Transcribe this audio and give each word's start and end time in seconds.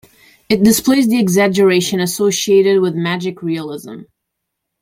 It 0.49 0.63
displays 0.63 1.07
the 1.07 1.19
exaggeration 1.19 1.99
associated 1.99 2.81
with 2.81 2.95
magic 2.95 3.43
realism. 3.43 3.97